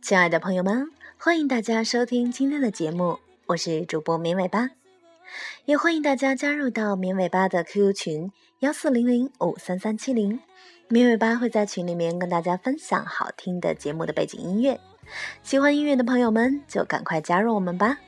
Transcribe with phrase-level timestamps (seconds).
[0.00, 0.86] 亲爱的朋友们，
[1.18, 4.68] 欢迎大家收听今天的节目，我是主播绵尾巴，
[5.64, 8.30] 也欢迎大家加入到绵尾巴的 QQ 群
[8.60, 10.40] 幺四零零五三三七零，
[10.88, 14.78] 米尾巴会在群里面跟大家分享好听的节目的背景音乐，
[15.42, 17.98] 喜欢音乐的朋友们就赶快加入我们吧。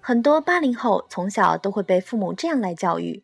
[0.00, 3.22] 很多八零后从小都会被父母这样来教育：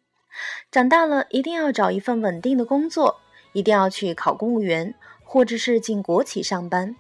[0.71, 3.17] 长大了一定要找一份稳定的工作，
[3.53, 4.95] 一定要去考公务员，
[5.25, 6.95] 或者是进国企上班。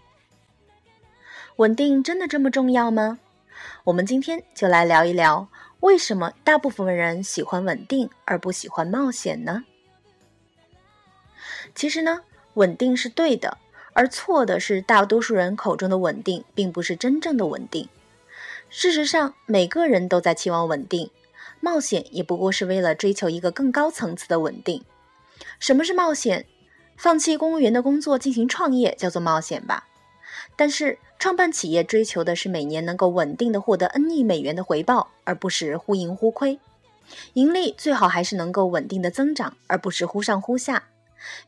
[1.56, 3.18] 稳定真的这么重要吗？
[3.84, 5.48] 我们今天就来聊一聊，
[5.80, 9.64] 为什么大部分人喜欢稳定而不喜欢冒险呢？
[11.74, 12.20] 其实呢，
[12.54, 13.56] 稳定是对的，
[13.94, 17.88] 而错的是大多数人口中的稳定，并不是真正的稳定。
[18.68, 21.10] 事实上，每个人都在期望稳定，
[21.60, 24.84] 冒险也不过是为了追求一个更高层次的稳定。
[25.58, 26.44] 什么是冒险？
[26.98, 29.86] 放弃公务员的工作进行创业叫做冒险吧？
[30.56, 36.58] 但是创办企业追求的是每年能够稳定的获得 N 亿美元的回报，而不是忽盈忽亏。
[37.34, 40.88] 盈利最好还是能够稳定的增长，而不是忽上忽下，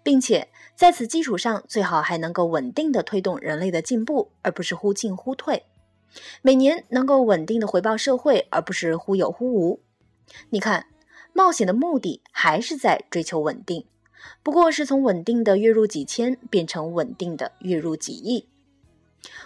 [0.03, 5.65] 并且在此基础上最好还能够稳定的推动人类的进步，而不是忽进忽退。
[6.43, 9.81] 每年能够稳定的回报社会，而不是忽有忽无。
[10.51, 10.87] 你看，
[11.33, 13.85] 冒险的目的还是在追求稳定，
[14.43, 18.49] 不过是从稳定的月入几千变成稳定的月入几亿。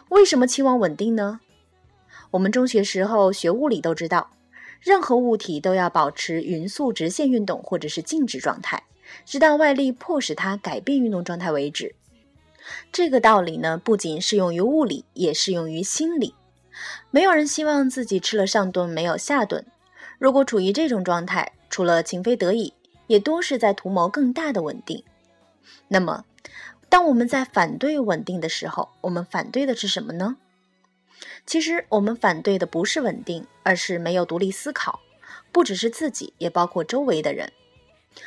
[0.08, 1.40] 为什么期望稳定呢？
[2.32, 4.30] 我们中学时候学物理都知道，
[4.80, 8.84] 任何物体都要保持匀速直线运动或者是静止状态，
[9.24, 11.94] 直到外力迫使它改变运动状态为止。
[12.90, 16.34] 这个道理呢，不仅适用于物理，也适用于心理。
[17.10, 19.66] 没有人希望自己吃了上顿没有下顿。
[20.18, 22.72] 如果处于这种状态，除了情非得已，
[23.08, 25.04] 也多是在图谋更大的稳定。
[25.88, 26.24] 那么，
[26.92, 30.36] 当我们在反对稳定的时候，我们反对的是什么呢？
[31.46, 35.00] 其实，我们反对的不是稳定，而是没有独立思考。
[35.50, 37.50] 不只是自己，也包括周围的人。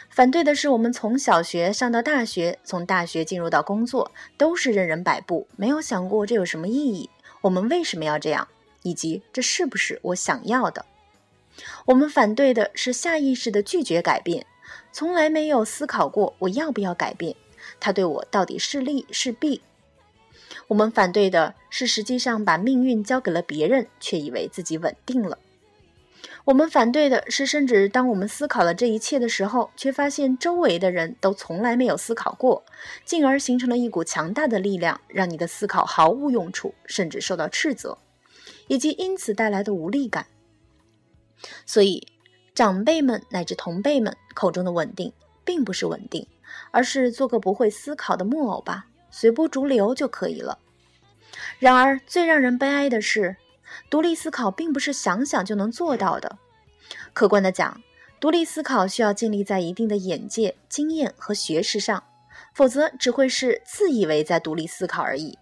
[0.09, 7.07] 反对的是我们从小学上到大学，从大学进入到工作，都是任人摆布，没有想过这有什么意义。
[7.41, 8.47] 我们为什么要这样？
[8.81, 10.87] 以及这是不是我想要的？
[11.85, 14.47] 我们反对的是下意识的拒绝改变，
[14.91, 17.35] 从来没有思考过我要不要改变，
[17.79, 19.61] 他对我到底是利是弊？
[20.67, 25.37] 我们反对的是实际上把命运交给了别人，却以为自己稳定了。
[26.45, 32.63] 我们反对的是，甚至当我们思考了这一切的时候，却发现周围的人都从来没有思考过，
[33.03, 37.97] 进而形成了一股强大的力量，让你的思考毫无用处，甚至受到斥责，
[38.67, 40.27] 以及因此带来的无力感。
[41.65, 42.07] 所以，
[42.53, 46.27] 长辈们乃至同辈们口中的稳定，并不是稳定，
[46.71, 50.59] 而是做个不会思考的木偶吧，随波逐流就可以了。
[51.59, 53.37] 然而，最让人悲哀的是。
[53.89, 56.37] 独立思考并不是想想就能做到的。
[57.13, 57.81] 客观的讲，
[58.21, 62.03] 独立思考需要建立在一定的眼界、经验和学识上，
[62.53, 65.37] 否则只会是自以为在独立思考而已。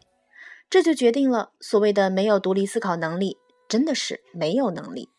[0.69, 3.37] 这就决定了所谓的没有独立思考能力，
[3.67, 5.09] 真的是没有能力。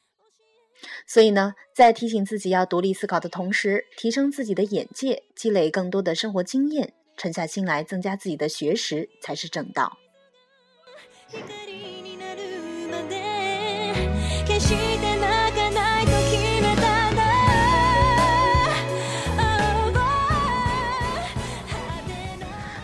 [1.06, 9.98] 所以呢，在提醒自己要独立思考的同时，提升自己的眼界，积累更多的生活经验，沉下心来增加自己的学识，才是正道。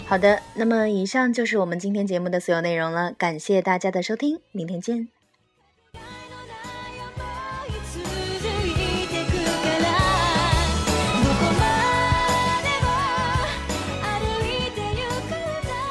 [0.07, 5.20] 好的，那么以上就是我们今天节目的所有内容了，感谢大家的收听，明天见。